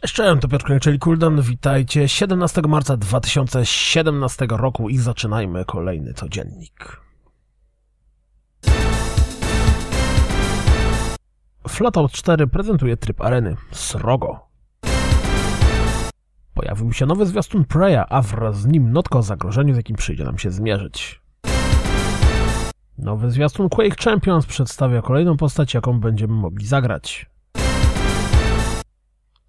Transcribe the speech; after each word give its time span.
Cześć, 0.00 0.14
to 0.40 0.48
Piotr 0.48 0.80
czyli 0.80 0.98
Kuldan. 0.98 1.42
Witajcie 1.42 2.08
17 2.08 2.62
marca 2.68 2.96
2017 2.96 4.46
roku 4.50 4.88
i 4.88 4.98
zaczynajmy 4.98 5.64
kolejny 5.64 6.14
codziennik. 6.14 7.00
Flatout 11.68 12.12
4 12.12 12.46
prezentuje 12.46 12.96
tryb 12.96 13.20
areny 13.20 13.56
Srogo. 13.72 14.48
Pojawił 16.54 16.92
się 16.92 17.06
nowy 17.06 17.26
zwiastun 17.26 17.64
Preya, 17.64 18.04
a 18.08 18.22
wraz 18.22 18.60
z 18.60 18.66
nim 18.66 18.92
notka 18.92 19.18
o 19.18 19.22
zagrożeniu, 19.22 19.74
z 19.74 19.76
jakim 19.76 19.96
przyjdzie 19.96 20.24
nam 20.24 20.38
się 20.38 20.50
zmierzyć. 20.50 21.20
Nowy 22.98 23.30
zwiastun 23.30 23.68
Quake 23.68 24.04
Champions 24.04 24.46
przedstawia 24.46 25.02
kolejną 25.02 25.36
postać, 25.36 25.74
jaką 25.74 26.00
będziemy 26.00 26.34
mogli 26.34 26.66
zagrać. 26.66 27.26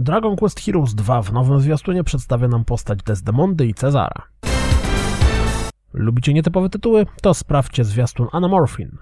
Dragon 0.00 0.36
Quest 0.36 0.60
Heroes 0.60 0.94
2 0.94 1.22
w 1.22 1.32
nowym 1.32 1.60
zwiastunie 1.60 2.04
przedstawia 2.04 2.48
nam 2.48 2.64
postać 2.64 3.02
Desdemondy 3.02 3.66
i 3.66 3.74
Cezara. 3.74 4.22
Lubicie 5.92 6.34
nietypowe 6.34 6.68
tytuły? 6.68 7.06
To 7.22 7.34
sprawdźcie 7.34 7.84
zwiastun 7.84 8.26
Anamorphin. 8.32 8.98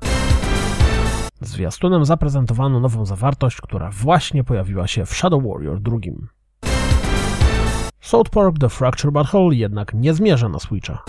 Zwiastunem 1.40 2.04
zaprezentowano 2.04 2.80
nową 2.80 3.06
zawartość, 3.06 3.60
która 3.60 3.90
właśnie 3.90 4.44
pojawiła 4.44 4.86
się 4.86 5.06
w 5.06 5.14
Shadow 5.14 5.42
Warrior 5.44 5.80
2. 5.80 5.96
South 8.00 8.30
Park 8.30 8.58
The 8.58 8.68
Fracture 8.68 9.12
Butthole 9.12 9.54
jednak 9.54 9.94
nie 9.94 10.14
zmierza 10.14 10.48
na 10.48 10.58
Switcha. 10.58 11.02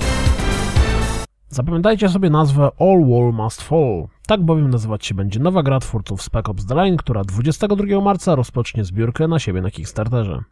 Zapamiętajcie 1.54 2.10
sobie 2.10 2.30
nazwę 2.30 2.64
All 2.80 3.06
Wall 3.10 3.34
Must 3.34 3.62
Fall. 3.62 4.08
Tak 4.28 4.42
bowiem 4.42 4.70
nazywać 4.70 5.06
się 5.06 5.16
będzie 5.16 5.40
nowa 5.40 5.64
gra 5.64 5.80
twórców 5.80 6.22
Spec 6.22 6.50
Ops 6.50 6.66
The 6.66 6.76
Line, 6.76 6.98
która 6.98 7.24
22 7.24 8.02
marca 8.02 8.36
rozpocznie 8.36 8.84
zbiórkę 8.84 9.28
na 9.28 9.40
siebie 9.40 9.62
na 9.62 9.72
Kickstarterze. 9.72 10.44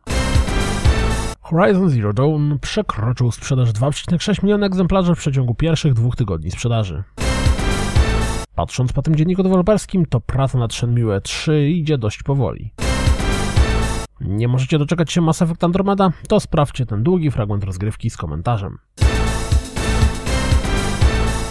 Horizon 1.42 1.90
Zero 1.90 2.14
Dawn 2.14 2.60
przekroczył 2.62 3.32
sprzedaż 3.32 3.70
2,6 3.70 4.44
miliona 4.44 4.66
egzemplarzy 4.66 5.16
w 5.16 5.18
przeciągu 5.18 5.56
pierwszych 5.56 5.94
dwóch 5.94 6.16
tygodni 6.16 6.52
sprzedaży. 6.52 7.04
Patrząc 8.56 8.94
po 8.94 9.02
tym 9.02 9.16
dzienniku 9.16 9.44
deweloperskim, 9.44 10.06
to 10.06 10.20
praca 10.20 10.58
nad 10.58 10.74
Shenmue 10.74 11.22
3 11.22 11.70
idzie 11.70 11.98
dość 11.98 12.24
powoli. 12.24 12.74
Nie 14.22 14.48
możecie 14.48 14.80
doczekać 14.80 15.12
się 15.12 15.22
Mass 15.22 15.42
Effect 15.42 15.64
Andromeda? 15.64 16.12
To 16.28 16.40
sprawdźcie 16.40 16.86
ten 16.86 17.04
długi 17.04 17.32
fragment 17.32 17.64
rozgrywki 17.64 18.10
z 18.10 18.18
komentarzem. 18.18 18.78